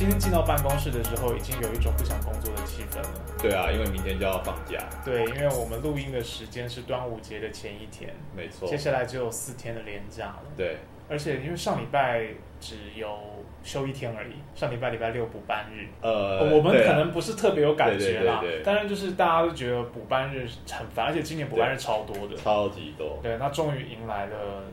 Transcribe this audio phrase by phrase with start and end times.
[0.00, 3.20] 今天进到办公室的时候，已经有一种不想工作的气氛了。
[3.38, 4.78] 对啊，因为明天就要放假。
[5.04, 8.66] 对，因为我们录音的时间是端午节的前一天，没错。
[8.66, 10.44] 接下来只有四天的连假了。
[10.56, 13.14] 对，而且因为上礼拜只有
[13.62, 15.86] 休一天而已，上礼拜礼拜六补班日。
[16.00, 22.34] 呃，我们可能不是特别有感觉啦，对对对当然就是大家都觉得补班日很烦，而且今年补班日超多的。
[22.38, 23.18] 超级多。
[23.22, 24.64] 对，那终于迎来了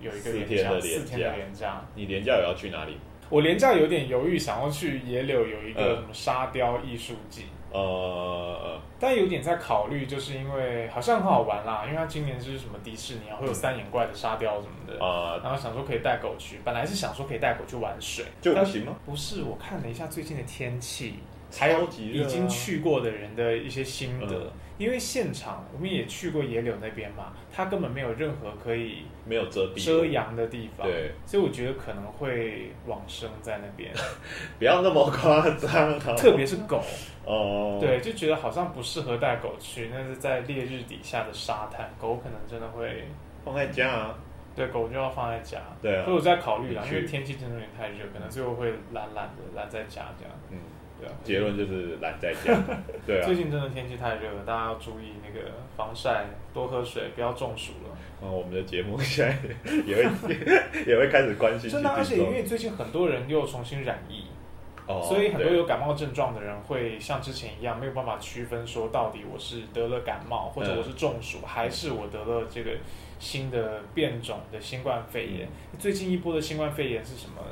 [0.00, 1.84] 有一个四连假，天的连四天的假连假。
[1.96, 2.96] 你连假有要去哪里？
[3.28, 5.96] 我连假有点犹豫，想要去野柳有一个嗯。
[5.96, 18.96] 什么沙雕艺术季，呃，但有点在考虑，就是因为好像很好玩啦，因为它今年就是什么迪士尼啊，会有三眼怪的沙雕什么的，啊，然后想说可以带狗去，本来是想说可以带狗去玩水，但就不行吗？
[19.04, 21.14] 不是，我看了一下最近的天气，
[21.58, 33.90] 还有已经去过的人的一些心得，嗯因为现场我们也去过野柳那边嘛，它根本没有任何可以没有遮蔽，遮阳的地方，对，所以我觉得可能会往生在那边，
[34.58, 36.82] 不要那么夸张，特别是狗，
[37.24, 43.04] 哦，对，就觉得好像不适合带狗去，那是在烈日底下的沙滩，狗可能真的会，
[43.44, 44.18] 放在家啊，
[44.54, 46.04] 对，狗就要放在家，对啊。
[46.04, 50.58] 所以我在考虑啦，因为天气真的有点太热，可能最后会懒懒的懒在家这样，嗯，
[51.00, 52.54] 对啊，结论就是懒在家，
[53.06, 57.90] 对啊最，近真的天气太热了，大家要注意那个防晒，多喝水，不要中暑了。
[58.22, 59.36] 嗯我们的节目现在
[59.84, 60.34] 也会
[60.86, 64.24] 也会开始关心真的，而且因为最近很多人又重新染疫，
[64.86, 72.70] 哦，所以很多有感冒症状的人会像之前一样没有办法区分说到底我是得了感冒，或者嗯我是中暑，还是我得了这个
[73.18, 75.46] 新的变种的新冠肺炎。
[75.46, 77.42] 嗯最近一波的新冠肺炎是什么？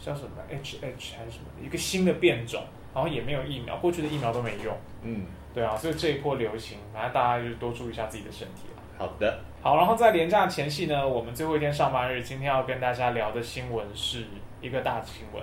[0.00, 1.64] 叫什么 HH 还是什么？
[1.64, 2.62] 一个新的变种，
[2.94, 4.74] 然后也没有疫苗，过去的疫苗都没用。
[5.02, 8.82] 嗯，对啊，所以这一波流行，反正大家就多注意一下自己的身体啦。
[8.96, 14.24] 好的，好，然后在连假前夕呢，我们最后一天上班日，今天要跟大家聊的新闻是
[14.60, 15.42] 一个大新闻，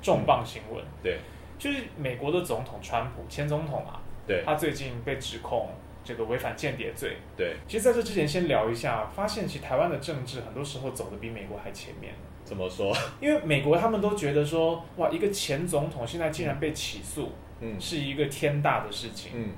[0.00, 1.18] 重磅新闻，对。
[1.58, 4.42] 就是美国的总统川普，前总统啊，对。
[4.44, 5.68] 他最近被指控
[6.02, 7.16] 这个违反间谍罪。
[7.36, 12.14] 对，其实在这之前先聊一下，发现其实台湾的政治很多时候走的比美国还前面，
[12.52, 12.94] 怎么说？
[13.18, 17.80] 因为美国他们都觉得说，哇，一个前总统现在竟然被起诉，嗯。
[17.80, 19.32] 是一个天大的事情。
[19.34, 19.48] 嗯，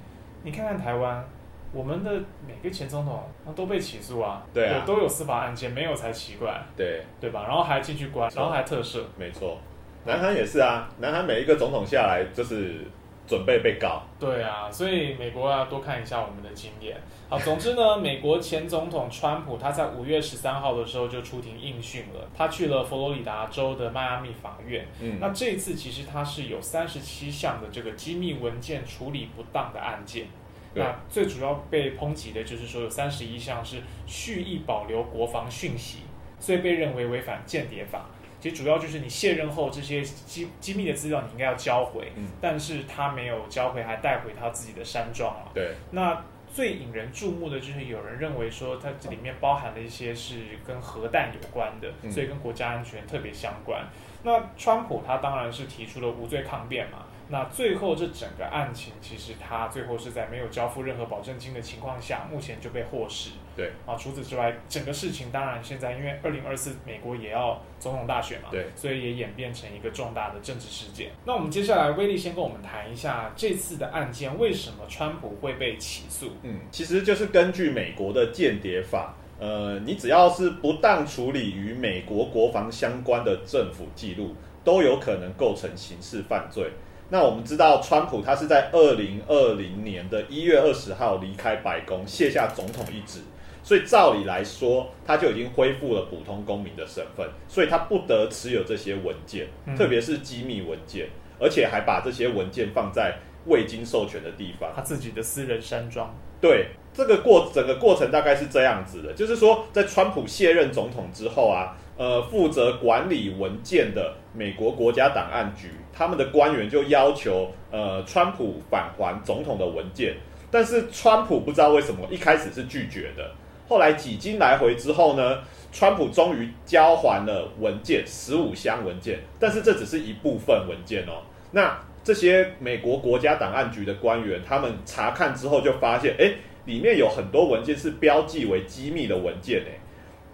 [0.44, 1.24] 你看看台湾，
[1.72, 2.12] 我们的
[2.46, 3.24] 每个前总统
[3.56, 4.84] 都被起诉啊，对啊。
[4.86, 7.44] 都有司法案件，没有才奇怪，对，对吧？
[7.48, 9.58] 然后还进去关，然后还特赦，没错，
[10.04, 12.82] 南韩也是啊，南韩每一个总统下来就是
[13.26, 16.96] 准备被告，对啊，所以美国要多看一下我们的经验。
[17.28, 24.86] 好，总之呢， 美国前总统川普他在五月十三号的时候就出庭应讯了，他去了佛罗里达州的迈阿密法院。
[25.00, 30.26] 嗯，那这次其实他是有三十七项的这个机密文件处理不当的案件。
[30.74, 36.00] 那最主要被抨击的就是说有三十一项是蓄意保留国防讯息，
[36.38, 38.06] 所以被认为违反间谍法。
[38.44, 45.50] 其实主要就是你卸任后这些机机密的资料你应该要交回，嗯但是他没有交回，还带回他自己的山庄了。
[45.54, 46.22] 对，那
[46.52, 53.82] 最引人注目的就是有人认为说它这里面包含了一些是跟核弹有关的，嗯所以跟国家安全特别相关。
[54.24, 57.03] 那川普他当然是提出了无罪抗辩嘛。
[57.28, 63.30] 那最后这整个案情，其实他最后是在没有交付任何保证金的情况下，目前就被获释。
[63.56, 71.12] 对啊，除此之外，整个事情当然现在因为二零二四美国也要总统大选嘛，对，所以也演变成一个重大的政治事件。
[71.24, 76.32] 那我们接下来威力先跟我们谈一下这次的案件，为什么川普会被起诉？
[76.42, 86.70] 嗯，其实就是根据美国的间谍法，呃，你只要是不当处理与美国国防相关的政府记录，都有可能构成刑事犯罪。
[87.14, 93.20] 那我们知道，川普他是在二零二零年的一月二十号离开白宫，卸下总统一职，
[93.62, 101.06] 所以照理来说，他就已经恢复了普通公民的身份，所以他不得持有这些文件，嗯特别是机密文件，
[101.38, 103.16] 而且还把这些文件放在
[103.46, 104.72] 未经授权的地方。
[104.74, 106.12] 他自己的私人山庄。
[106.40, 120.14] 对，这个过整个过程大概是这样子的，就是说，在川普卸任总统之后啊，呃，负责管理文件的美国国家档案局，他们的官员就要求呃川普返还总统的文件，
[120.50, 123.30] 但是川普不知道为什么一开始是拒绝的，
[123.68, 125.38] 后来几经来回之后呢，
[125.72, 131.78] 川普终于交还了文件十五箱文件，但是这只是一部分文件哦，那。
[132.04, 136.34] 这些美国国家档案局的官员，他们查看之后就发现，哎，
[136.66, 139.72] 里面有很多文件是标记为机密的文件，哎。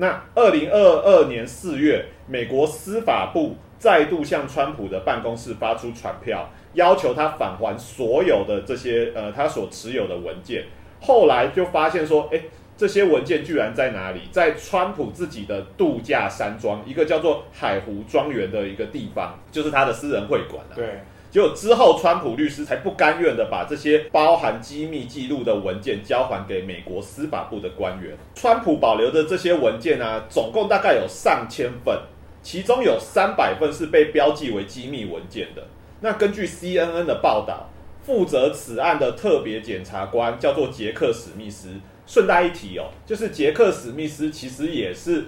[0.00, 10.64] 那二零二二年四月，美国司法部再度向川普的办公室发出传票，要求他返还所有的这些呃他所持有的文件。
[11.02, 12.40] 后来就发现说，哎，
[12.78, 14.22] 这些文件居然在哪里？
[14.30, 20.74] 在川普自己的度假山庄，一个叫做海湖庄园的一个地方，就是他的私人会馆啊。
[20.74, 28.16] 对，结果之后，川普律师才不甘愿的把这些包含机密记录的文件交还给美国司法部的官员。
[28.34, 31.96] 川普保留的这些文件啊，总共大概有上千份，
[32.42, 35.62] 其中有三百份是被标记为机密文件的。
[36.00, 37.70] 那根据 CNN 的报道，
[38.02, 41.68] 负责此案的特别检察官叫做杰克史密斯。
[42.06, 45.26] 顺带一提哦，就是杰克史密斯其实也是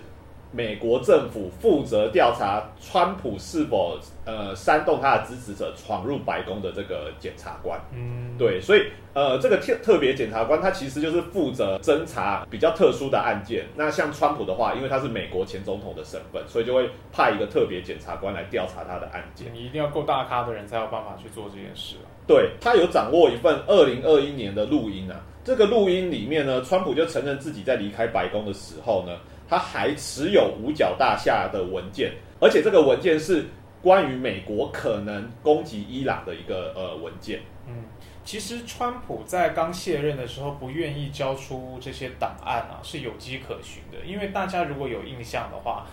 [0.53, 7.81] 美国政府负责调查川普是否呃煽动他的支持者闯入白宫的这个检察官。
[7.93, 8.83] 嗯，对，所以
[9.15, 13.67] 呃，这个特特别检察官他其实就是负责侦查比较特殊的案件。
[13.75, 19.53] 那像川普的话，因为他是美国前总统的身份，所以就会派一个特别检察官来调查他的案件。
[19.53, 22.07] 你一定要够大咖的人才有办法去做这件事啊。
[22.27, 29.17] 对他有掌握一份二零二一年的录音啊，这个录音里面呢，川普就承认自己在离开白宫的时候呢，
[29.53, 32.11] 他还持有五角大厦的文件，
[32.41, 33.45] 而且这个文件是
[33.83, 37.41] 关于美国可能攻击伊朗的一个呃文件。
[37.67, 37.85] 嗯，
[38.25, 44.07] 其实川普在刚卸任的时候不愿意交出这些档案啊，是有迹可循的。
[44.07, 45.87] 因为大家如果有印象的话，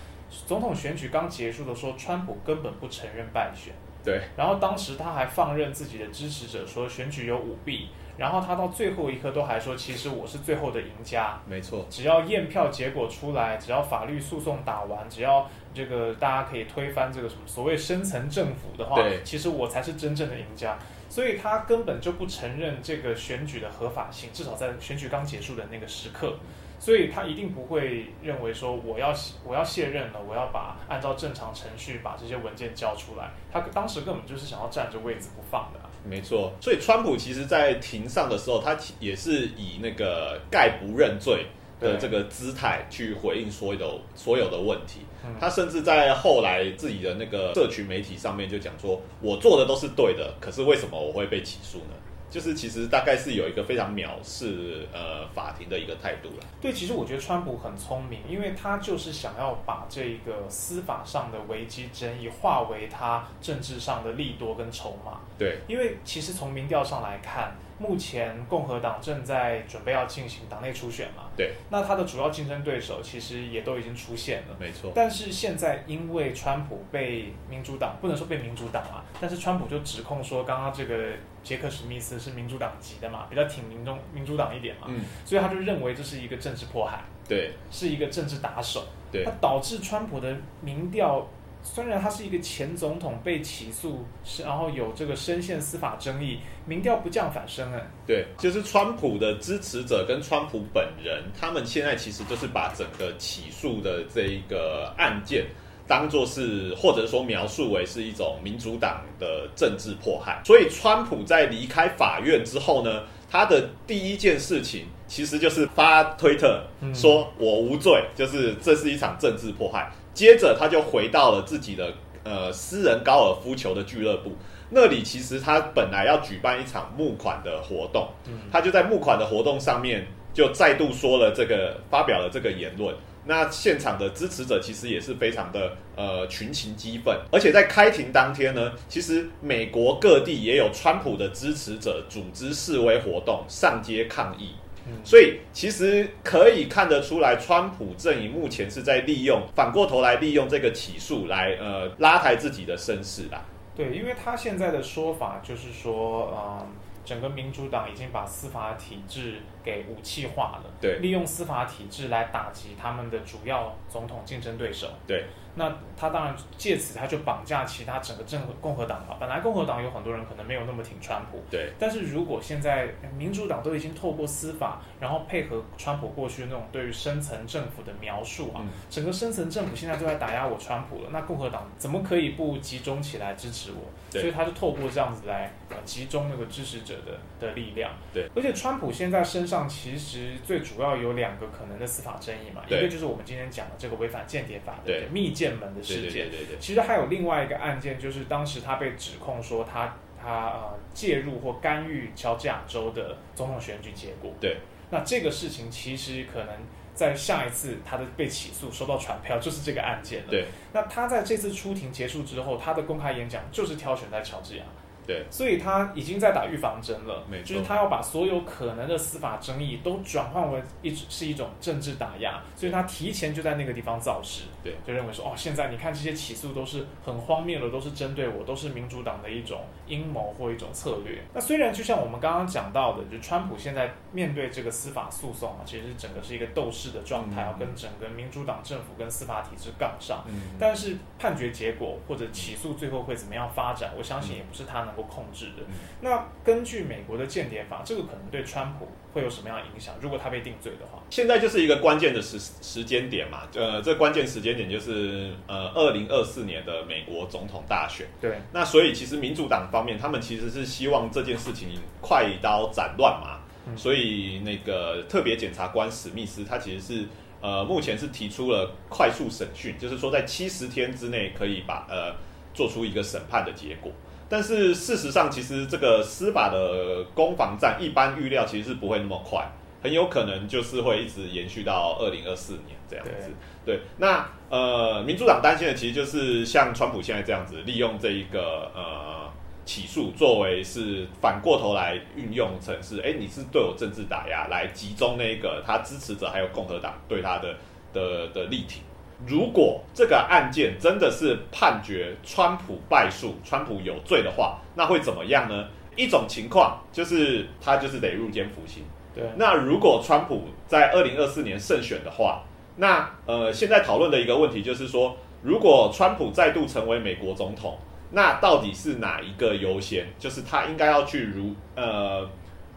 [0.47, 3.73] 总统选举刚结束的时候，川普根本不承认败选。
[4.05, 7.89] 对，然后当时他还放任自己的支持者说选举有舞弊，
[8.19, 11.39] 然后他到最后一刻都还说，其实我是最后的赢家。
[11.47, 20.77] 没错，只要验票结果出来，只要法律诉讼打完，只要这个大家可以推翻这个什么所谓深层政府的话，其实我才是真正的赢家。
[21.07, 26.35] 所以他根本就不承认这个选举的合法性，至少在选举刚结束的那个时刻。
[26.77, 29.13] 所以他一定不会认为说我要
[29.43, 33.31] 我要卸任了，我要把按照正常程序把这些文件交出来。
[33.51, 36.53] 他当时根本就是想要占着位子不放的啊、没错。
[36.61, 41.45] 所以川普其实，在庭上的时候，他也是以那个概不认罪
[41.79, 44.99] 的这个姿态去回应所有的所有的问题。
[45.23, 51.93] 嗯他甚至在后来自己的那个社群媒体上面就讲说：“我做的都是对的，可是为什么我会被起诉呢？”
[52.29, 56.45] 就是其实大概是有一个非常藐视呃法庭的一个态度了。
[56.61, 65.19] 对，其实我觉得川普很聪明，因为他就是想要把这个司法上的危机争议化为他政治上的利多跟筹码。
[65.37, 74.55] 对因为其实从民调上来看，目前共和党正在准备要进行党内初选嘛，对，那他的主要竞争对手其实也都已经出现了。
[74.59, 87.53] 没错，但是现在因为川普被民主党不能说被民主党啊，但是川普就指控说，刚刚这个杰克史密斯是民主党籍的嘛，比较挺民众民主党一点嘛，嗯，所以他就认为这是一个政治迫害，对。
[87.71, 89.23] 是一个政治打手，对。
[89.23, 91.25] 他导致川普的民调。
[91.71, 97.87] 虽然他是一个前总统被起诉，是然后有这个深陷司法争议，民调不降反升哎。
[98.07, 105.45] 对，就是川普的支持者跟川普本人，他们现在其实就是把整个起诉的这一个案件。
[105.87, 119.91] 当做是，或者说描述为是一种民主党的政治迫害，所以川普在离开法院之后呢，他的第一件事情其实就是发推特嗯说我无罪，就是这是一场政治迫害。
[120.19, 121.93] 接着他就回到了自己的
[122.25, 124.33] 呃私人高尔夫球的俱乐部，
[124.69, 132.93] 那里其实他本来要举办一场募款的活动，嗯他就在募款的活动上面就再度说了这个，发表了这个言论。
[133.25, 144.49] 那现场的支持者其实也是非常的呃群情激愤，而且在开庭当天呢，其实美国各地也有川普的支持者组织示威活动，上街抗议。
[144.91, 153.43] 嗯所以其实可以看得出来，川普阵营目前是在利用，反过头来利用这个起诉来呃拉抬自己的声势啦。
[153.75, 156.67] 对，因为他现在的说法就是说，嗯，
[157.05, 159.35] 整个民主党已经把司法体制
[159.69, 164.87] 给武器化了，对利用司法体制来打击他们的主要总统竞争对手。
[165.05, 169.17] 对，那他当然借此他就绑架其他整个政共和党嘛。
[169.19, 183.81] 本来共和党有很多人可能没有那么挺川普，对，但是如果现在民主党都已经透过司法，然后配合川普过去那种对于深层政府的描述啊，嗯整个深层政府现在都在打压我川普了，那共和党怎么可以不集中起来支持我？
[184.11, 187.91] 对所以他就透过这样子来呃集中那个支持者的的力量。
[188.13, 204.31] 对，而且川普现在身上其实最主要有两个可能的司法争议嘛，一个就是我们今天讲的这个违反间谍法的密件门的事件对，对对对，其实还有另外一个案件，就是当时他被指控说他他呃介入或干预乔治亚州的总统选举结果。
[204.39, 204.57] 对，
[204.91, 206.53] 那这个事情其实可能
[206.93, 210.29] 在下一次他的被起诉收到传票，就是这个案件了。
[210.29, 214.63] 对，那他在这次出庭结束之后，他的公开演讲就是挑选在乔治亚。
[215.09, 231.21] 对，所以他已经在打预防针了没，就是他要把所有可能的司法争议都转换为一是一种政治打压，所以他提前就在那个地方造势，对，就认为说哦，现在你看这些起诉都是很荒谬的，都是针对我，都是民主党的一种阴谋或一种策略。
[231.33, 240.23] 那虽然就像我们刚刚讲到的，就川普现在面对这个司法诉讼啊，其实整个是一个斗士的状态，嗯要跟整个民主党政府跟司法体制杠上。
[240.27, 245.63] 嗯，但是判决结果或者起诉最后会怎么样发展，我相信也不是他能够控制的。
[245.67, 249.93] 嗯那根据美国的间谍法，这个可能对川普会有什么样的影响？
[249.99, 258.05] 如果他被定罪的话，现在就是一个关键的时时间点嘛，呃，这关键时间点就是呃，二零二四年的美国总统大选。
[258.21, 261.69] 对，那所以其实民主党方面，他们其实是希望这件事情
[262.01, 267.05] 快刀斩乱麻，嗯所以那个特别检察官史密斯他其实是
[267.41, 272.15] 呃目前是提出了快速审讯，就是说在七十天之内可以把呃
[272.53, 273.91] 做出一个审判的结果。
[274.31, 279.43] 但是事实上，其实这个司法的攻防战，一般预料其实是不会那么快，
[279.81, 283.31] 很有可能就是会一直延续到二零二四年这样子。
[283.65, 289.31] 对，那呃，民主党担心的其实就是像川普现在这样子，利用这一个呃
[289.65, 297.55] 起诉作为是反过头来运用成是，哎，你是对我政治打压，来集中那个他支持者还有共和党对他的
[297.93, 298.81] 的的力挺。
[299.27, 305.67] 如果这个案件真的是判决川普败诉，川普有罪的话，那会怎么样呢？
[305.95, 308.83] 一种情况就是他就是得入监服刑。
[309.19, 312.43] 对，那如果川普在二零二四年胜选的话，
[312.77, 317.77] 那呃，现在讨论的一个问题就是说，如果川普再度成为美国总统，
[318.11, 320.07] 那到底是哪一个优先？
[320.17, 322.27] 就是他应该要去如呃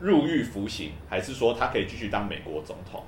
[0.01, 3.03] 入狱服刑，还是说他可以继续当美国总统？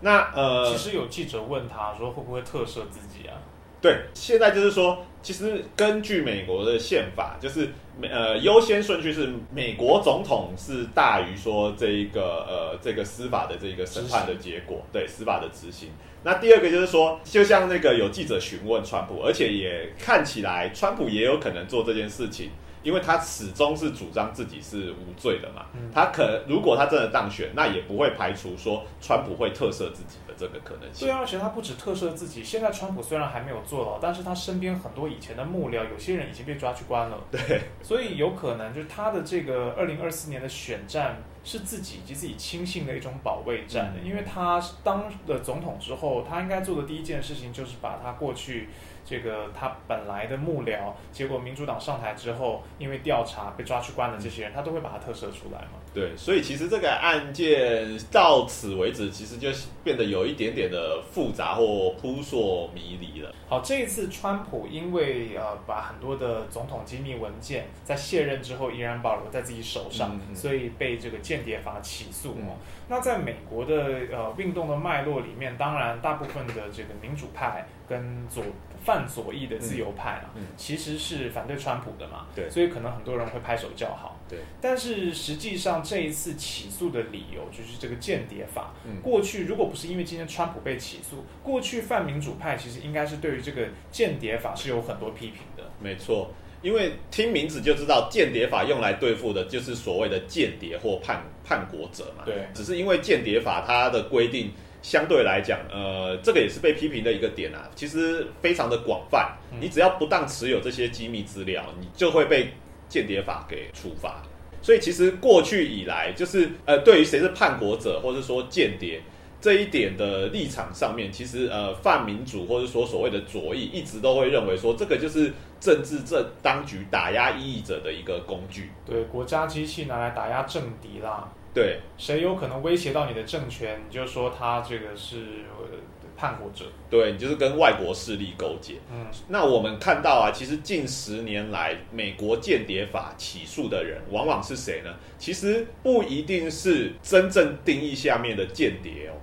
[0.00, 3.38] 那呃，其实有记者问他说会不会特赦自己啊？
[3.80, 7.68] 对，现在就是说，其实根据美国的宪法，就是
[8.00, 15.90] 美呃优先顺序是美国总统是大于说这一个呃这个司法的这个审判的结果，对司法的执行。
[16.24, 22.50] 那第二个就是说，就像那个有记者询问川普，而且也看起来川普也有可能做这件事情，
[22.86, 25.66] 因为他始终是主张自己是无罪的嘛。
[25.74, 31.10] 嗯他可如果他真的当选，那也不会排除说川普会特赦自己的这个可能性对。
[31.10, 37.18] 啊，而且他不止特赦自己，现在川普虽然还没有坐牢，但是他身边很多以前的幕僚，有些人已经被抓去关了。
[37.32, 48.68] 对，所以有可能就是他的这个二零二四年的选战是自己以及自己亲信的一种保卫战的，嗯因为他当了总统之后，他应该做的第一件事情就是把他过去
[49.04, 55.78] 这个他本来的幕僚，结果民主党上台之后，因为调查被抓去关的这些人，他都会把他特赦出来嘛。
[55.94, 59.48] 对，所以其实这个案件到此为止，其实就
[59.82, 63.32] 变得有一点点的复杂或扑朔迷离了。
[63.48, 72.56] 好，这一次川普因为呃把很多的总统机密文件在卸任之后依然保留在自己手上，嗯嗯所以被这个间谍法起诉嗯哦。
[72.88, 73.74] 那在美国的
[74.12, 78.44] 呃运动的脉络里面，当然大部分的这个民主派跟左
[78.84, 84.16] 泛左翼的自由派啊，嗯嗯其实是反对川普的嘛，对所以可能很多人会拍手叫好。
[84.28, 88.72] 对，但是实际上这一次起诉的理由就是这个间谍法。
[88.84, 95.64] 嗯过去如果不是因为今天川普被起诉，过去泛民主派其实应该是对于这个间谍法是有很多批评的。
[95.80, 96.30] 没错，
[96.62, 102.24] 因为听名字就知道，间谍法用来对付的就是所谓的间谍或叛叛国者嘛。
[102.24, 104.50] 对只是因为间谍法它的规定
[104.82, 109.36] 相对来讲，呃，这个也是被批评的一个点啊，其实非常的广泛。
[109.52, 112.48] 嗯你只要不当持有这些机密资料，你就会被
[112.88, 114.22] 间谍法给处罚。
[114.60, 119.00] 所以其实过去以来，就是呃，对于谁是叛国者，或者说间谍
[119.46, 128.72] 这一点的立场上面，其实呃，泛民主或者说所谓的左翼，一直都会认为说，这个就是政治政当局打压异议者的一个工具。
[128.84, 135.18] 对，国家机器拿来打压政敌啦，对，谁有可能威胁到你的政权，你就说他这个是
[135.60, 135.78] 呃
[136.16, 136.64] 叛国者。
[136.90, 138.74] 对你就是跟外国势力勾结。
[138.92, 144.92] 嗯，那我们看到啊，其实近十年来，美国间谍法起诉的人，往往是谁呢？
[145.18, 149.14] 其实不一定是真正定义下面的间谍哦。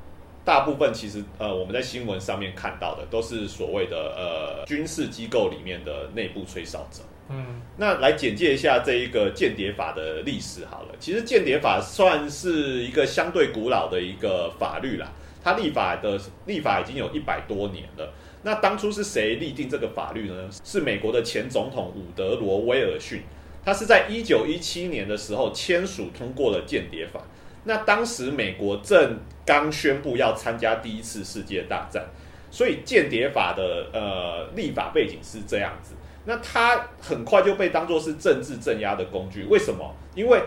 [0.46, 7.02] 大部分其实呃，我们在新闻上面看到的都是所谓的呃军事机构里面的内部吹哨者。
[7.30, 10.90] 嗯，那来简介一下这一个间谍法的历史好了。
[11.00, 15.10] 其实间谍法算是一个相对古老的一个法律啦，
[15.42, 18.14] 它立法的立法已经有一百多年了。
[18.44, 20.50] 那当初是谁立定这个法律呢？
[20.66, 23.22] 是美国的前总统伍德罗威尔逊，
[23.64, 27.22] 他是在一九一七年的时候签署通过了间谍法。
[27.66, 32.06] 那当时美国正刚宣布要参加第一次世界大战，
[32.52, 35.94] 所以间谍法的呃立法背景是这样子。
[36.26, 39.94] 那他很快就被当作是政治镇压的工具，为什么？
[40.16, 40.42] 因为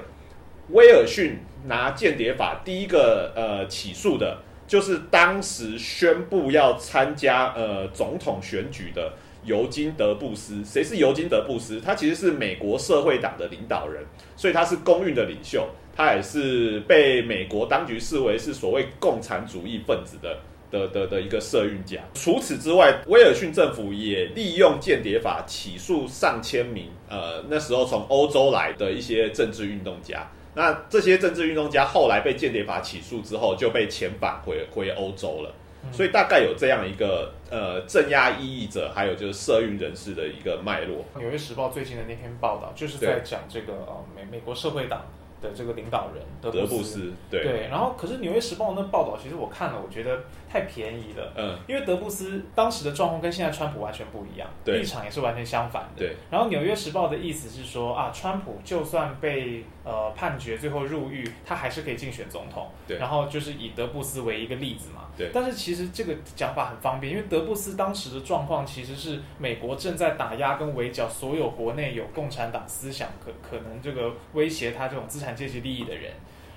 [0.71, 9.13] 威尔逊拿间谍法第一个呃起诉的，就是当时宣布要参加呃总统选举的
[9.45, 10.65] 尤金·德布斯。
[10.65, 11.81] 谁是尤金·德布斯？
[11.81, 14.03] 他其实是美国社会党的领导人，
[14.35, 20.39] 所以他是公运的领袖，他也是被美国当局视为是所谓共产主义分子的。
[20.69, 22.01] 的的的一个社运家。
[22.13, 30.29] 除此之外，威尔逊政府也利用间谍法起诉上千名呃那时候从欧洲来的一些政治运动家。
[30.57, 35.55] 那这些政治运动家后来被间谍法起诉之后，就被遣返回回欧洲了。
[35.93, 40.97] 所以大概有这样一个呃镇压异议者，还有就是社运人士的一个脉络。
[41.21, 45.07] 《纽约时报》最近的那篇报道，就是在讲这个呃美美国社会党。
[45.43, 47.43] 的这个领导人德布斯，对。
[47.43, 50.25] 对，然后可是《纽约时报》那报道，其实我看了，我觉得
[50.57, 51.33] 太便宜了。
[51.37, 55.99] 嗯，因为德布斯当时的状况跟现在川普完全不一样，立场也是完全相反的。
[55.99, 62.71] 对，然后《纽约时报》的意思是说啊，川普就算被呃判决最后入狱，他还是可以竞选总统。
[62.89, 65.03] 对，然后就是以德布斯为一个例子嘛。
[65.19, 76.13] 对，但是其实这个讲法很方便，因为德布斯当时的状况其实是美国正在打压跟围剿所有国内有共产党思想可可能这个威胁他这种资产阶级利益的人。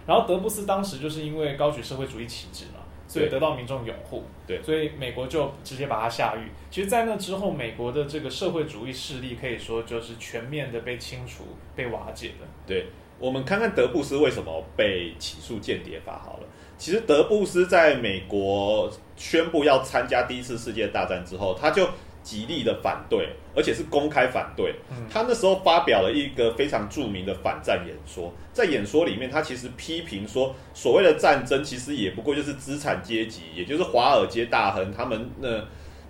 [0.06, 2.79] 然后德布斯当时就是因为高举社会主义旗帜嘛，
[3.10, 4.24] 所以得到民众拥护。
[4.48, 6.48] 对，所以美国就直接把他下狱。
[6.72, 11.44] 其实，在那之后，美国的这个社会主义势力可以说就是全面的被清除、
[11.76, 12.48] 被瓦解了。
[12.66, 12.86] 对，
[13.20, 16.44] 我们看看德布斯为什么被起诉间谍法好了。
[16.78, 21.86] 其实德布斯在美国宣布要参加第一次世界大战之后，他就
[22.24, 24.76] 极力的反对，而且是公开反对。
[25.10, 35.64] 他那时候发表了一个非常著名的反战演说，在演说里面，他其实批评说，所谓的战争其实也不过就是资产阶级，也就是华尔街大亨他们呢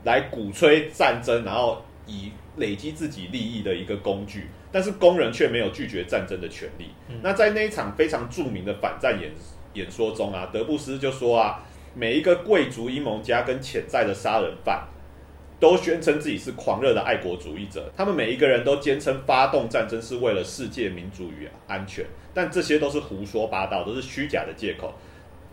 [0.03, 6.85] 来鼓吹战争，然后以累积自己利益的一个工具，但是工人却没有拒绝战争的权利。
[7.21, 9.31] 那在那一场非常著名的反战演。
[9.75, 11.63] 演说中啊，德布斯就说啊，
[11.93, 14.83] 每一个贵族阴谋家跟潜在的杀人犯，
[15.59, 17.91] 都宣称自己是狂热的爱国主义者。
[17.97, 24.93] 他们每一个人都坚称发动战争是为了世界民主与安全，但这些都是胡说八道，都是虚假的借口。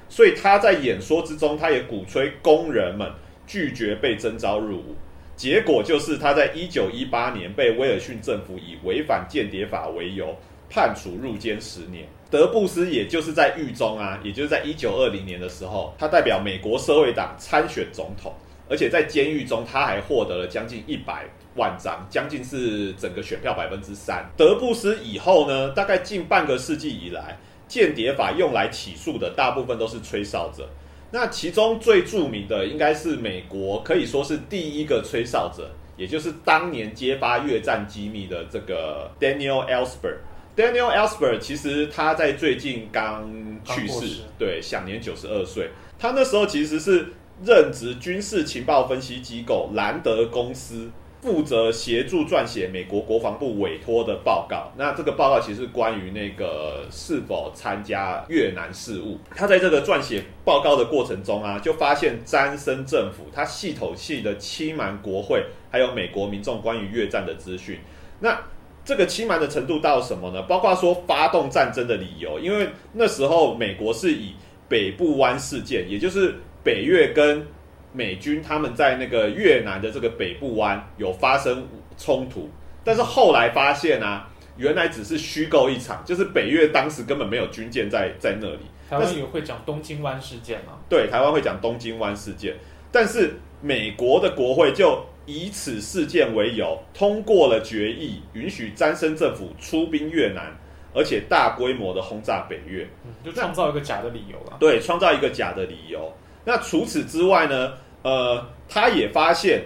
[0.09, 3.11] 所以他在演说之中，他也鼓吹工人们
[3.47, 4.95] 拒绝被征召入伍。
[5.35, 10.35] 结果就是他在一九一八年被威尔逊政府以违反间谍法为由
[10.71, 12.07] 判处入监十年。
[12.31, 18.33] 德布斯也就是在狱中啊，也就是在一九二零年的时候，他代表美国社会党参选总统，
[18.69, 21.25] 而且在监狱中他还获得了将近一百
[21.55, 24.29] 万张，将近是整个选票百分之三。
[24.37, 30.69] 德布斯以后呢，大概近半个世纪以来，间谍法用来起诉的大部分都是吹哨者。
[31.13, 40.17] 那其中最著名的应该是美国可以说是第一个吹哨者，也就是当年揭发越战机密的这个 Daniel Ellsberg。
[40.57, 43.31] Daniel Ellsberg 其实他在最近刚
[43.65, 45.71] 去世，对，享年九十二岁。
[45.99, 47.07] 他那时候其实是
[47.44, 54.72] 任职军事情报分析机构兰德公司，负责协助撰写美国国防部委托的报告。
[54.77, 59.18] 那这个报告其实关于那个是否参加越南事务。
[59.35, 67.79] 他在这个撰写报告的过程中啊，就发现詹森政府他系统性的欺瞒国会，还有美国民众关于越战的资讯。
[68.20, 68.40] 那
[68.85, 70.40] 这个欺瞒的程度到什么呢？
[70.42, 74.33] 包括说发动战争的理由，因为那时候美国是以
[74.68, 76.37] 北部湾事件，也就是
[76.67, 77.47] 北越跟
[77.93, 81.65] 美军他们在那个越南的这个北部湾有发生
[81.97, 82.51] 冲突，
[82.83, 88.67] 但是后来发现啊，原来只是虚构一场，就是北越当时根本没有军舰在在那里。
[88.91, 90.73] 台湾也会讲东京湾事件吗？
[90.89, 92.57] 对，台湾会讲东京湾事件，
[92.91, 95.07] 但是美国的国会就。
[95.29, 100.57] 以此事件为由，通过了决议，允许詹森政府出兵越南，
[100.95, 102.89] 而且大规模的轰炸北越，
[103.25, 104.57] 就创造一个假的理由了。
[104.61, 106.15] 对，创造一个假的理由。
[106.47, 107.75] 那除此之外呢？
[108.03, 109.65] 呃，他也发现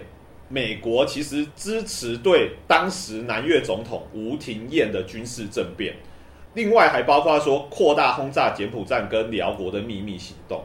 [0.49, 5.93] 美国其实支持对当时南越总统吴廷艳的军事政变，
[6.55, 10.63] 另外还包括说扩大轰炸柬埔寨跟辽国的秘密行动。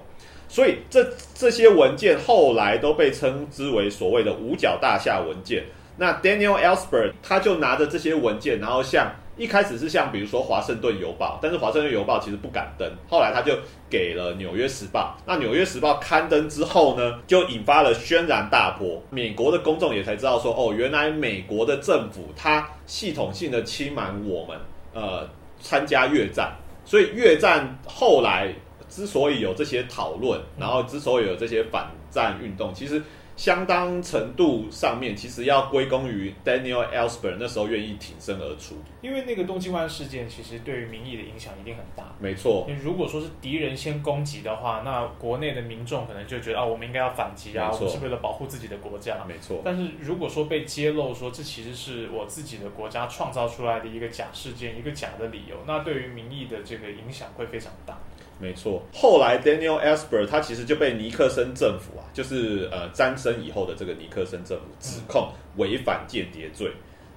[0.48, 5.64] 所以这这些文件后来都被称之为所谓的五角大厦文件。
[5.98, 13.56] 那 Daniel Ellsberg 他就拿着这些文件，然后像一开始是像比如说华盛顿邮报，但是华盛顿邮报其实不敢登，后来他就
[13.90, 15.16] 给了纽约时报。
[15.26, 24.58] 那纽约时报刊登之后呢，就引发了轩然大波，美国的公众也才知道说，哦，原来美国的政府它系统性的欺瞒我们，
[24.94, 25.28] 呃，
[25.60, 26.52] 参加越战。
[26.84, 28.54] 所以越战后来。
[28.88, 33.02] 之所以有这些讨论，然后之所以有这些反战运动，其实
[33.36, 38.76] 相当程度上面，其实要归功于 Daniel Ellsberg 那时候愿意挺身而出。
[39.02, 42.04] 因为那个东京湾事件，其实对于民意的影响一定很大。
[42.18, 49.24] 没错，如果说是敌人先攻击的话，那国内的民众可能就觉得啊，我们应该要反击啊，我们是为了保护自己的国家。
[49.28, 57.98] 没错，但是如果说被揭露说这其实是我自己的国家创造出来的一个假事件，一个假的理由，那对于民意的这个影响会非常大。
[58.38, 58.82] 没错。
[58.92, 66.70] 后来 Daniel Esper 他其实就被尼克森政府啊，就是呃詹森以后的这个尼克森政府指控违反间谍罪，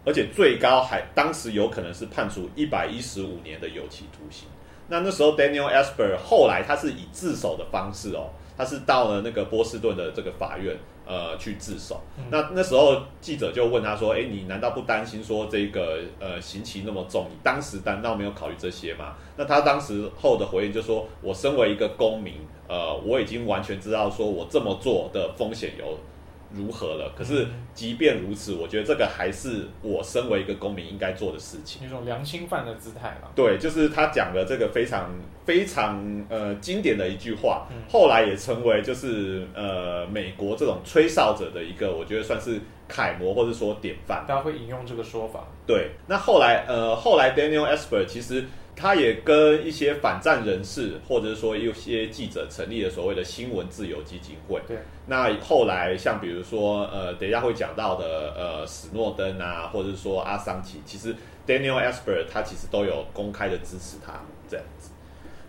[0.06, 4.48] 而且最高还当时有可能是判处一百一十五年的有期徒刑。
[4.88, 10.78] 那那时候 Daniel Esper 后来他是以自首的方式哦，他是到了那个波士顿的这个法院。
[11.12, 12.00] 呃，去自首。
[12.30, 17.26] 那那时候记者就问他说：“哎，你难道不担心说这个呃刑期那么重？
[17.32, 22.36] 你当时难道没有考虑这些吗？”那他当时后的回应就说：“我身为一个公民，
[22.68, 25.98] 呃，我已经完全知道说我这么做的风险有。”
[26.52, 27.14] 如何了？
[27.18, 31.86] 可是即便如此，我觉得这个还是我身为一个公民应该做的事情。
[31.86, 33.30] 一种良心犯的姿态嘛。
[33.36, 35.10] 对，就是他讲的这个非常
[35.46, 44.26] 非常呃经典的一句话，后来也成为就是呃美国这种吹哨者的一个，我觉得算是楷模或者说典范。
[44.28, 45.48] 大家会引用这个说法。
[45.68, 48.46] 对，那后来呃后来 Daniel e s p e r 其实。
[48.80, 54.62] 他也跟一些反战人士，或者是说一些记者成立了所谓的新闻自由基金会。
[54.66, 54.78] 对。
[55.06, 61.14] 那后来像比如说，呃，等一下会讲到的，呃，史诺登啊，或者是说阿桑奇，其实
[61.46, 64.14] Daniel e s p e r 他其实都有公开的支持他
[64.50, 64.92] 这样子。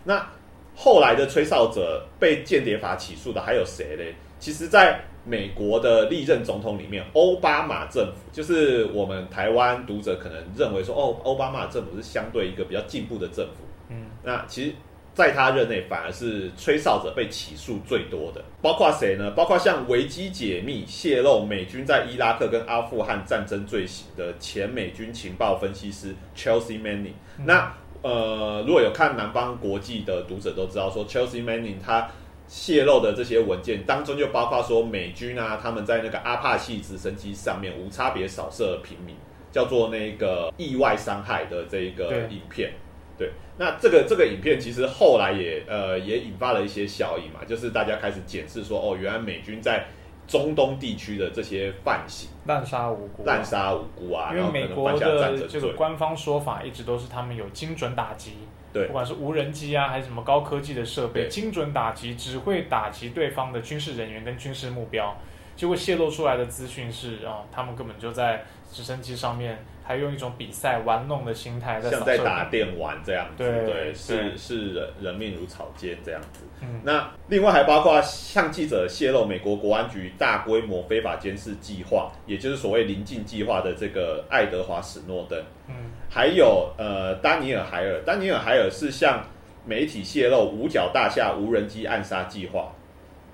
[0.03, 0.27] 那
[0.75, 4.15] 后来的吹哨者被间谍法起诉的还有谁嘞？
[4.41, 13.63] 其实，在美国的历任总统里面，奥巴马政府就是我们台湾读者可能认为说，哦，奥巴马政府是相对一个比较进步的政府。
[13.89, 14.73] 嗯，那其实
[15.13, 19.29] 在他任内反而是吹哨者被起诉最多的，包括谁呢？
[19.29, 27.13] 包括像维基解密泄露美军在伊拉克跟阿富汗战争罪行的前美军情报分析师 Chelsea Manning。
[27.45, 32.09] 那呃，如果有看南方国际的读者都知道说，Chelsea Manning 他。
[32.51, 39.15] 泄露的这些文件当中，就包括说美军啊，他们在那个阿帕契直升机上面无差别扫射平民，
[39.53, 42.73] 叫做那个意外伤害的这一个影片。
[43.17, 49.85] 对，那这个这个影片其实后来也呃也引发了一些效应嘛，就是大家开始检视说，哦，原来美军在
[50.27, 58.33] 中东地区的这些犯行，滥杀无辜，滥杀无辜啊，因为美国的这个官方说法一直都是他们有精准打击。
[58.73, 65.15] 对，不管是无人机啊，还是什么高科技的设备，精准打击，只会打击对方的军事人员跟军事目标，
[65.55, 76.45] 结果泄露出来的资讯是啊，他们根本就在直升机上面，还用一种比赛玩弄的心态，像在打电玩这样子，对，是是人人命如草芥这样子。
[76.81, 85.73] 那另外还包括向记者泄露美国国安局大规模非法监视计划，也就是所谓临近计划的这个爱德华史诺登，嗯，
[86.09, 89.21] 还有呃丹尼尔海尔，丹尼尔海尔是向
[89.65, 92.71] 媒体泄露五角大厦无人机暗杀计划。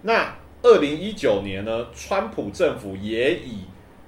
[0.01, 3.63] 那二零一九年呢，川普政府也以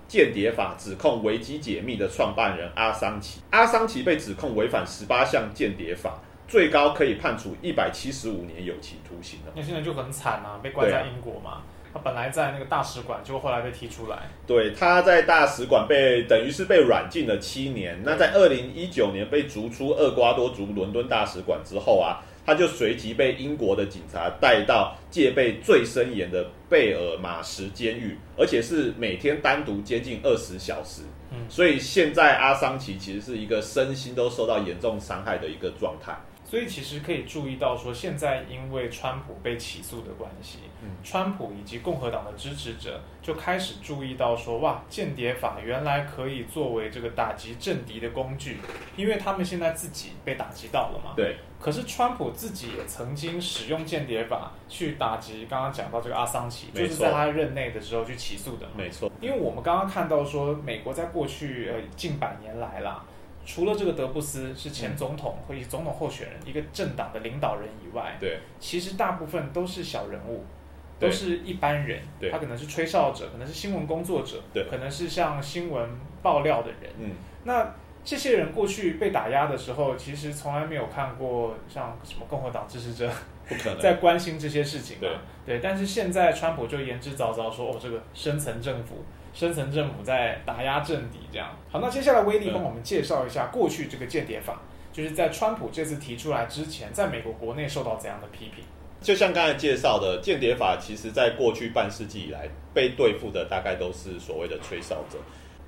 [0.09, 6.19] 间谍法指控维基解密的创办人阿桑奇，阿桑奇被指控违反十八项间谍法。
[6.47, 9.51] 最高可以判处一百七十五年有期徒刑的。
[9.55, 11.61] 那现在就很惨啊，被关在英国嘛。
[11.93, 14.17] 他本来在那个大使馆，结果后来被踢出来。
[14.47, 17.99] 对，他在大使馆被等于是被软禁了七年。
[18.03, 31.03] 那在二零一九年被逐出厄瓜多族伦敦大使馆之后啊，他就随即被英国的警察带到戒备最森严的贝尔马什监狱，而且是每天单独监禁二十小时。
[31.29, 36.17] 嗯，所以现在阿桑奇其实是一个身心都受到严重伤害的一个状态。
[36.43, 40.57] 所以其实可以注意到，说现在因为川普被起诉的关系，
[41.03, 48.57] 川普以及共和党的支持者就开始注意到说，哇，间谍法原来可以作为这个打击政敌的工具，
[48.97, 51.13] 因为他们现在自己被打击到了嘛。
[51.15, 51.37] 对。
[51.61, 58.65] 可是川普自己也曾经使用间谍法去打击刚刚讲到这个阿桑奇，就是在他任内的时候去起诉的。
[58.77, 59.11] 没错。
[59.19, 63.03] 因为我们刚刚看到说，美国在过去呃近百年来啦。
[63.45, 70.43] 除了这个德布斯是前总统或者总统候选人，一个政党的领导人以外，对，其实大部分都是小人物，
[70.99, 71.99] 都是一般人。
[72.31, 75.89] 他可能是吹哨者，可能是新闻工作者，对，可能是像新闻
[76.21, 76.91] 爆料的人。
[76.99, 77.11] 嗯，
[77.43, 77.73] 那
[78.09, 83.07] 这些人过去被打压的时候，其实从来没有看过像什么共和党支持者
[83.47, 84.97] 不可能在关心这些事情。
[84.99, 85.11] 对，
[85.45, 89.05] 对，但是现在川普就言之凿凿说，哦，这个深层政府。
[89.31, 91.79] 深层政府在打压政敌，这样好。
[91.79, 94.59] 那接下来威利帮我们介绍一下过去这个间谍法，
[94.91, 98.65] 就是在川普这次提出来之前，在美国国内受到怎样的批评？
[99.01, 105.19] 就像刚才介绍的，间谍法其实在过去半世纪以来被对付的大概都是所谓的吹哨者，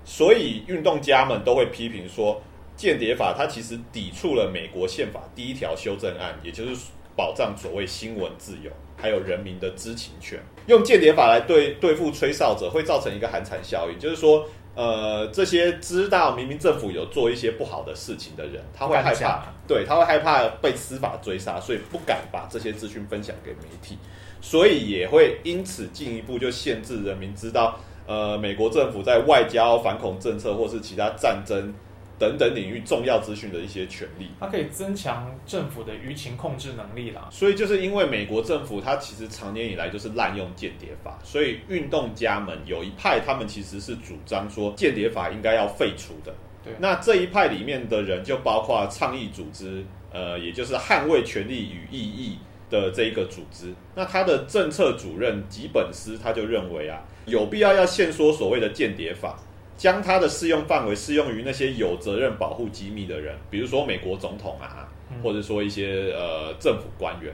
[0.04, 2.42] 所以运动家们都会批评说，
[2.76, 6.76] 间谍法它其实抵触了美国宪法第一条修正案，也就是
[7.16, 10.40] 保障所谓新闻自由还有人民的知情权。
[10.68, 14.48] 用间谍法来对对付吹哨者，会造成一个寒蝉效应，就是说。
[14.74, 23.98] 呃，这些知道明明政府有做一些不好的事情的人，他会害怕，对，他会害怕被司法追杀，所以不敢把这些资讯分享给媒体，
[24.40, 27.78] 所以也会因此进一步就限制人民知道，
[28.12, 31.74] 呃，美国政府在外交、反恐政策或是其他战争。
[32.20, 37.28] 等等领域重要资讯的一些权利，它可以增强政府的舆情控制能力啦。
[37.32, 46.32] 所以就是因为美国政府它其实长年以来就是滥用间谍法，所以运动家们有一派他们其实是主张说间谍法应该要废除的。
[46.64, 52.38] 对，那这一派里面的人就包括倡议组织，呃，也就是捍卫权利与意义
[52.70, 53.74] 的这一个组织。
[53.96, 59.40] 那他的政策主任吉本斯他就认为啊，有必要要限缩所谓的间谍法。
[59.78, 64.88] 将它的适用范围适用于那些有责任保护机密的人，比如说美国总统啊，
[65.24, 67.34] 或者说一些呃政府官员。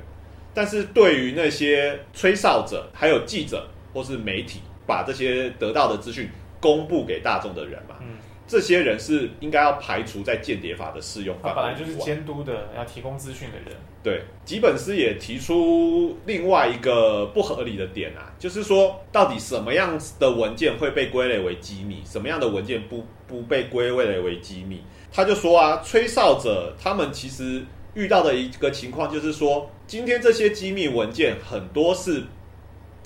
[0.53, 6.29] 但是对于那些吹哨者、还有记者或是媒体，把这些得到的资讯
[6.61, 7.97] 公布给大众的人嘛。
[8.47, 11.55] 这些人是应该要排除在间谍法的适用范围。
[11.55, 13.77] 他本来就是监督的，要提供资讯的人。
[14.01, 24.81] 对，吉本斯也提出另外一个不合理的点啊，就是说，到底什么样的文件会被归类为机密，什么样的文件不不被归类为机密？
[25.11, 27.61] 他就说啊，吹哨者他们其实
[27.95, 32.23] 遇到的一个情况就是说，今天这些机密文件很多是。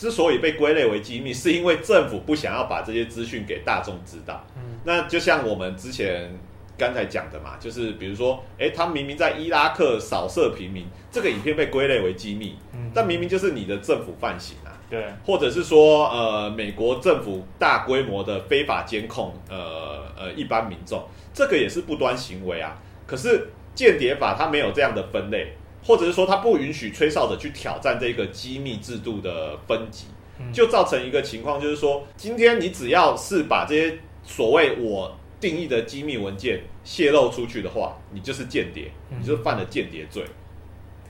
[0.01, 4.43] 之所以被归类为机密，是因为政府不想要把这些资讯给大众知道。
[4.55, 6.35] 嗯，那就像我们之前
[6.75, 14.73] 刚才讲的嘛，就是比如说，哎，他明明在伊拉克扫射平民，这个影片被归类为机密，嗯，但明明就是你的政府犯行啊。
[14.89, 22.75] 对，或者是说，呃，美国政府大规模的非法监控，呃呃，一般民众，这个也是不端行为啊。
[23.05, 25.53] 可是间谍法它没有这样的分类。
[25.83, 30.05] 或者是说，他不允许吹哨者去挑战这个机密制度的分级，
[30.53, 40.23] 就造成一个情况，就是说，今天你只要是把这些所谓我定义的机密文件泄露出去的话，你就是间谍，你就犯了间谍罪。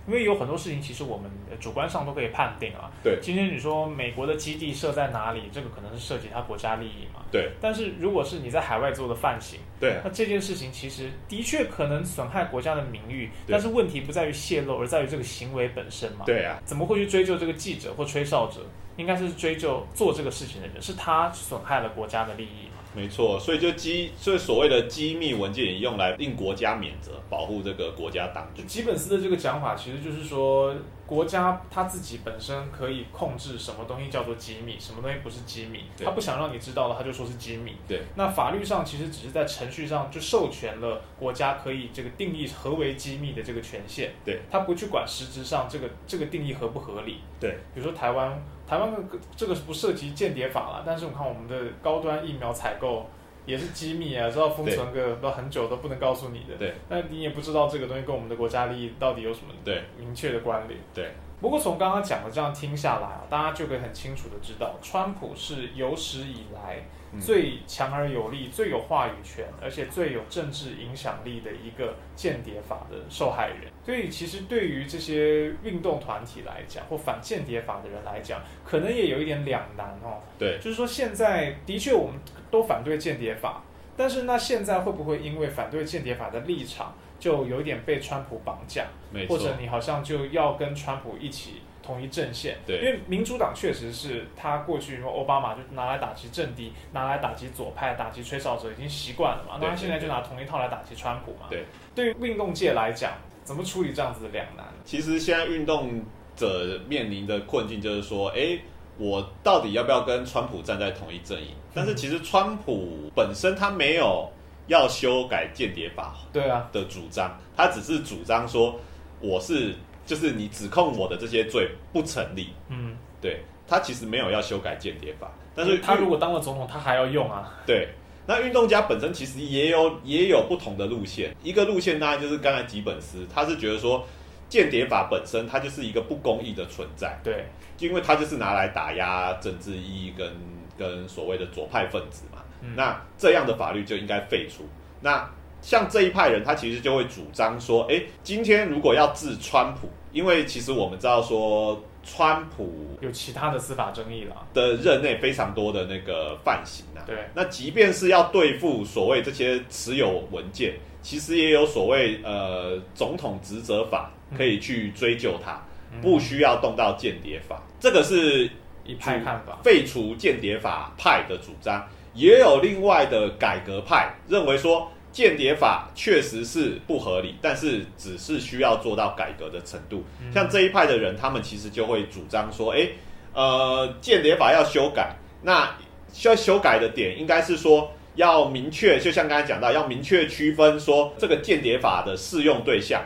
[0.08, 2.92] 因为有很多事情，其实我们主观上都可以判定啊。
[3.04, 7.22] 对，今天你说美国的基地设在哪里，这个可能是涉及他国家利益嘛。
[7.32, 7.52] 对。
[7.62, 16.26] 但是如果是你在海外做的犯行，对，那这件事情其实的确可能损害国家的名誉，但是问题不在于泄露，而在于这个行为本身嘛。
[16.26, 16.60] 对啊。
[16.66, 18.62] 怎么会去追究这个记者或吹哨者？
[18.98, 22.68] 应该是追究做这个事情的人，是他损害了国家的利益。
[22.94, 28.64] 没错，所以就机，所以所谓的机密文件也用来令国家免责，保护这个国家党局。
[28.64, 30.76] 基本斯的这个讲法，其实就是说，
[31.06, 37.76] 国家他自己本身可以控制什么东西叫做机密，什么东西不是机密，他不想让你知道了，他就说是机密。
[37.88, 38.02] 对。
[38.16, 44.12] 那法律上其实只是在程序上就授权了国家可以这个定义何为机密的这个权限。
[44.26, 44.42] 对。
[44.52, 47.20] 他不去管实质上这个这个定义合不合理。
[47.40, 47.52] 对。
[47.74, 48.98] 比如说台湾，台湾的
[49.36, 53.06] 这个是不涉及间谍法了，但是我看我们的高端疫苗采购。
[53.44, 56.56] 也是机密啊，知道封存个都很久都不能告诉你的。
[56.60, 60.80] 对，那你也不知道这个东西跟我们的国家利益到底有什么对明确的关联。
[60.94, 61.10] 对。
[61.42, 66.84] 不过从刚刚讲的这样听下来啊，大家就可以很清楚的知道，川普是有史以来
[67.20, 73.72] 最强而有力、最有话语权，而且最有政治影响力的一个间谍法的受害人。
[73.84, 80.22] 所以其实对于这些运动团体来讲，或反间谍法的人来讲，可能也有一点两难哦。
[80.40, 82.16] 对，就是说现在的确我们
[82.50, 83.64] 都反对间谍法，
[83.98, 86.96] 但是那现在会不会因为反对间谍法的立场？
[87.20, 88.88] 就有一点被川普绑架，
[89.30, 92.58] 或者你好像就要跟川普一起同一阵线。
[92.66, 99.58] 对，因为民主党确实是他过去说奥巴马就拿来打击政敌，拿来打击左派，打击吹哨者已经习惯了嘛。
[99.62, 101.48] 那他现在就拿同一套来打击川普嘛。
[101.50, 103.14] 对，对于运动界来讲，
[103.44, 104.66] 怎么处理这样子的两难？
[104.86, 106.04] 其实现在运动
[106.36, 108.58] 者面临的困境就是说，哎，
[108.98, 111.50] 我到底要不要跟川普站在同一阵营？
[111.74, 114.30] 但是其实川普本身他没有。
[114.68, 118.80] 要修改间谍法，对啊的主张，他只是主张说
[119.20, 127.54] 我是就是你指控我的这些罪不成立，嗯，对他其实没有要修改间谍法，但是他如果当了总统，他还要用啊。
[127.66, 127.88] 对，
[128.26, 134.06] 那运动家本身其实也有也有不同的路线，一个路线当然就是刚才吉本斯，他是觉得说
[134.50, 137.46] 间谍法本身它就是一个不公义的存在，对，
[137.80, 140.34] 因为它就是拿来打压政治意义跟
[140.78, 142.40] 跟所谓的左派分子嘛。
[142.76, 144.64] 那这样的法律就应该废除。
[145.00, 145.28] 那
[145.62, 154.36] 像这一派人，他其实就会主张说：，哎，今天如果要治川普，因为其实我们知道说，川普有其他的司法争议了。
[154.56, 157.06] 的任内非常多的那个犯行啊。
[157.06, 165.62] 对，那即便是要对付所谓这些持有文件，其实也有所谓呃总统职责法可以去追究他，
[166.02, 167.62] 不需要动到间谍法。
[167.80, 168.50] 这个是
[168.84, 174.92] 一派看法，废除间谍法派的主张，也有另外的改革派认为说。
[175.12, 180.04] 间谍法确实是不合理，但是只是需要做到改革的程度。
[180.34, 182.88] 像这一派的人，他们其实就会主张说：，哎，
[183.34, 185.76] 呃，间谍法要修改，那
[186.14, 193.02] 需要修改的点应该是说要明确，就像刚才讲到，要明确区分说这个间谍法的适用对象。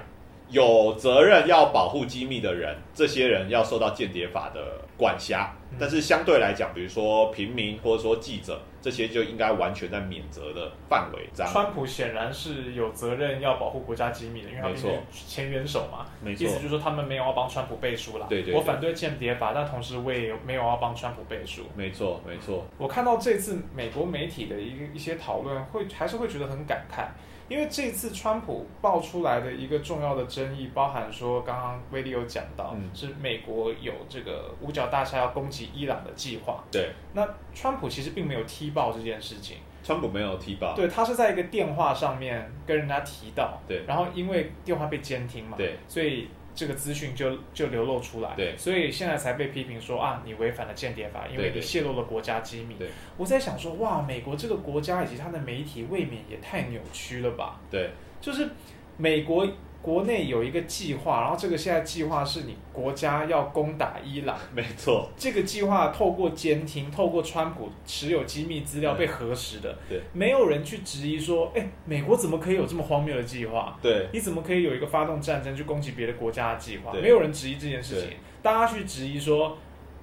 [0.50, 5.52] 有责任要保护机密的人，这些人要受到间谍法的管辖。
[5.80, 11.28] 但是相对来讲，比如说平民或者说记者，这些就应该完全在免责的范围。
[11.34, 16.06] 这样，川普显然是有责任要保护国家机密的，因为他是前元首嘛。
[16.22, 18.28] 没错，意思就是说他们没有要帮川普背书了。
[18.30, 21.64] 对对，我反对间谍法，但同时我也没有要帮川普背书。
[21.76, 27.08] 没错没错，我看到这次美国媒体的一个一些讨论，会还是会觉得很感慨。
[27.48, 36.64] 因为这次川普爆出来的一个重要的争议，包含说刚刚威利有讲到，是美国有这个五角大厦要攻击伊朗的计划。
[36.72, 39.58] 对，那川普其实并没有踢爆这件事情。
[39.84, 40.76] 川普没有踢爆。
[40.76, 43.60] 对他是在一个电话上面跟人家提到。
[43.68, 45.58] 对，然后因为电话被监听嘛。
[45.58, 46.28] 对，所以。
[46.58, 52.76] 这个资讯就就流露出来，对，所以现在才被批评说啊，你违反了间谍法，因为你泄露了国家机密。
[52.76, 57.60] 对，我在想说，哇，美国这个国家以及它的媒体未免也太扭曲了吧？
[57.70, 57.90] 对，
[58.22, 58.48] 就是
[58.96, 59.46] 美国。
[59.86, 65.08] 国内有一个计划，然后这个现在计划是你国家要攻打伊朗， 没错。
[65.16, 73.78] 这个计划透过监听，透过川普持有机密资料被核实的，对，没有人去质疑说，哎，美国怎么可以有这么荒谬的计划？
[73.80, 76.92] 对，你怎么可以有一个发动战争去攻击别的国家的计划？
[76.92, 78.10] 没有人质疑这件事情，
[78.42, 79.56] 大家去质疑说，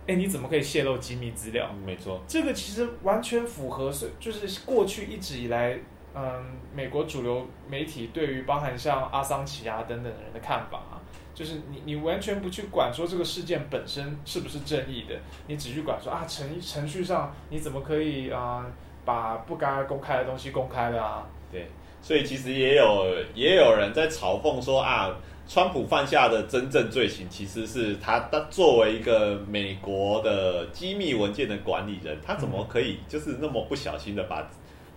[0.06, 1.68] 哎，你怎么可以泄露机密资料？
[1.84, 5.76] 没错，这个其实完全符合是，就是过去一直以来。
[6.14, 6.44] 嗯，
[6.74, 11.00] 美国主流媒体对于包含像阿桑奇啊等等的人的看法啊，
[11.34, 18.66] 就是你你完全不去管说这个事件本身是不是正义的，你只去管说啊程程序上你怎么可以啊
[19.06, 21.26] 把不该公开的东西公开了啊？
[21.50, 21.66] 对，
[22.02, 25.16] 所以其实也有也有人在嘲讽说啊，
[25.48, 34.46] 川普犯下的真正罪行其实是他他作为一个美国的机密文件的管理人，他怎么可以就是那么不小心的把。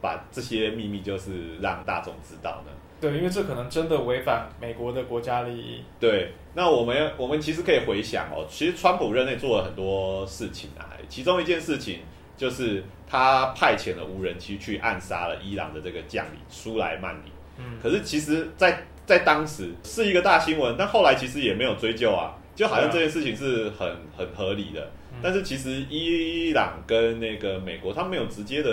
[0.05, 2.71] 把这些秘密就是让大众知道呢？
[3.01, 5.81] 对，因为这可能真的违反美国的国家利益。
[5.99, 12.01] 对，那我们我们其实可以回想哦，其实川普任内做了很多事情啊，其中一件事情
[12.37, 17.31] 就是他派遣了无人机去暗杀了伊朗的这个将领苏莱曼尼。
[17.57, 24.87] 嗯，可是其实，在在当时是一个大新闻，但后来其实也没有追究啊，就好像这件事情是很很合理的。
[25.23, 28.69] 但是其实伊朗跟那个美国，他没有直接的，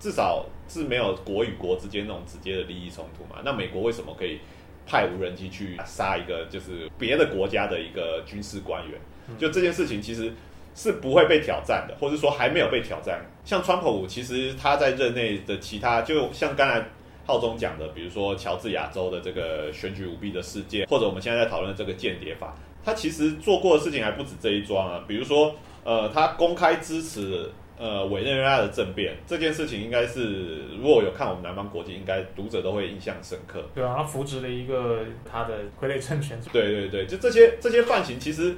[0.00, 3.40] 至少是没有国与国之间那种直接的利益冲突嘛。
[3.44, 4.38] 那美国为什么可以
[4.86, 9.00] 派无人机去杀一个就是别的国家的一个军事官员？
[9.38, 10.32] 就这件事情其实
[10.74, 13.24] 是不会被挑战的，或者说还没有被挑战。
[13.44, 16.84] 像川普，其实他在任内的其他，就像刚才
[17.26, 22.54] 浩中讲的，比如说乔治亚州的这个选举舞弊的事件，或者我们现在在讨论这个间谍法。
[22.84, 33.62] 他其实做过的事情还不止这一桩啊，比如说，呃，他公开支持呃委内瑞拉的政变这件事情，应该是如果有看我们南方国际，应该读者都会印象深刻。
[33.74, 36.38] 对啊，他扶植了一个他的傀儡政权。
[36.52, 38.54] 对对对，就这些这些犯行，其实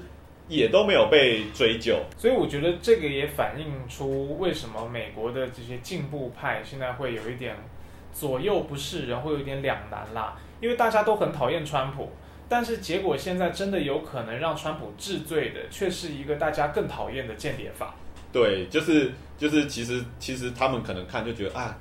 [0.46, 1.98] 也都没有被追究。
[2.16, 7.56] 所以我觉得这个也反映出为什么美国的这些进步派现在会有一点
[8.12, 12.10] 左右不是人，会有一点两难啦，因为大家都很讨厌川普。
[12.50, 17.94] 但是结果现在真的有可能让川普治罪的，却是一个大家更讨厌的间谍法。
[18.32, 21.76] 对，就是就是，其实其实他们可能看就觉得啊，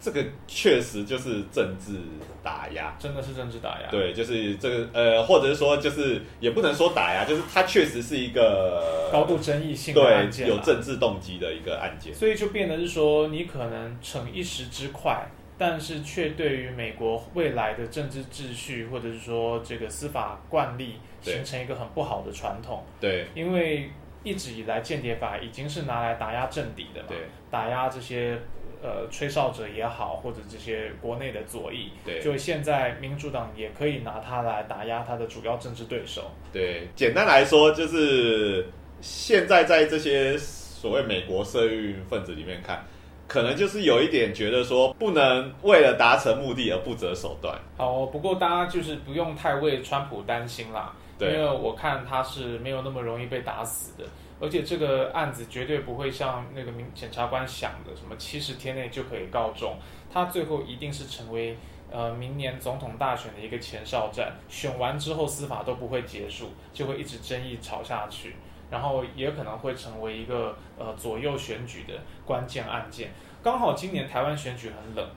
[0.00, 1.96] 这个确实就是政治
[2.42, 3.88] 打压，真的是政治打压。
[3.90, 12.14] 对，就是这个呃，或者是说，就是也不能说打压，就是它确实是一个高度争议性的案件，有政治动机的一个案件。
[12.14, 15.28] 所以就变得是说，你可能逞一时之快。
[15.62, 22.82] 但是却对于美国未来的政治秩序，或者是说这个司法惯例，形成一个很不好的传统。
[22.98, 23.90] 对，因为
[24.22, 27.08] 一直以来间谍法已经是拿来打压政敌的嘛，
[27.50, 28.38] 打压这些
[28.82, 31.90] 呃吹哨者也好，或者这些国内的左翼。
[32.04, 36.30] 对，就现在民主党也可以拿它来打压它的主要政治对手。
[36.52, 38.66] 对，简单来说就是
[39.00, 42.84] 现在在这些所谓美国社运分子里面看。
[43.26, 47.56] 可能就是有一点觉得说，不能为了达成目的而不择手段。
[47.76, 50.92] 好，不过大家就是不用太为川普担心啦，
[51.26, 54.08] 因为我看他是没有那么容易被打死的，
[54.40, 59.76] 而且这个案子绝对不会像那个民检察官想的，什么七十天内就可以告终，
[60.12, 61.56] 他最后一定是成为
[61.90, 68.36] 呃明年总统大选的一个前哨战，选完之后司法都不会结束，就会一直争议吵下去，
[68.70, 71.94] 然后也可能会成为一个呃左右选举的
[72.24, 73.10] 关键案件。
[73.42, 75.10] 刚好今年台湾选举很冷，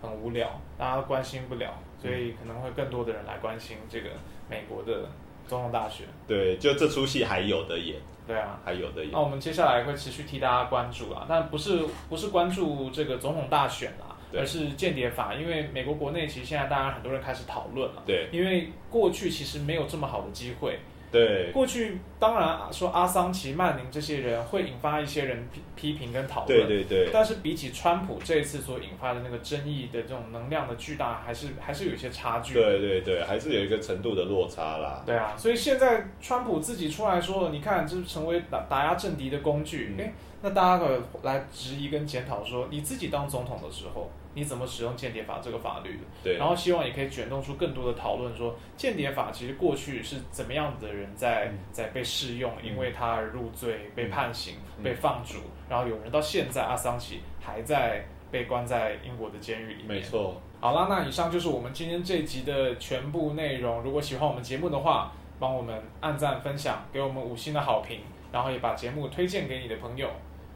[0.00, 0.48] 很无聊，
[0.78, 4.10] 大家关心不了，所以可能会更多的人来关心这个
[4.48, 5.08] 美国的
[5.46, 6.06] 总统大选。
[6.26, 9.20] 对，就这出戏还有的演，对啊，还有的演那。
[9.20, 20.78] 我们接下来会持续替大家关注啊，但不是不是关注这个总统大选啦，而是间谍法，因为美国国内其实现在当然很多人开始讨论了，对因为过去其实没有这么好的机会。
[21.14, 32.54] 对过去当然说阿桑奇、曼宁这些人会引发一些人批批评跟讨论，对对对但是比起川普这一次所引发的那个争议的这种能量的巨大，还是还是有一些差距。
[32.54, 35.02] 对对对，还是有一个程度的落差啦。
[35.06, 39.94] 对啊，所以现在川普自己出来说，你看，这是成为打打压政敌的工具。
[39.96, 40.12] 嗯哎、
[40.42, 46.04] 那大家可来质疑跟检讨说，你自己当总统的时候，你怎么使用间谍法这个法律的？
[46.22, 59.86] 对然后希望也可以卷动出更多的讨论，说间谍法其实过去是怎么样的人在、嗯在被适用，嗯因为他而入罪、被判刑、嗯被放逐，然后有人到现在阿桑奇还在被关在英国的监狱里面。
[59.86, 63.82] 没错，好啦，那以上就是我们今天这一集的全部内容。
[63.82, 68.00] 如果喜欢我们节目的话，帮我们按赞、分享，给我们五星的好评，
[68.32, 70.08] 然后也把节目推荐给你的朋友。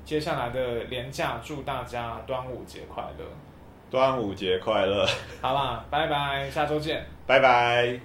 [0.05, 3.25] 接下来的连假，祝大家端午节快乐！
[3.91, 5.07] 端午节快乐，
[5.41, 7.07] 好啦，拜拜，下周见。
[7.27, 7.99] 拜拜。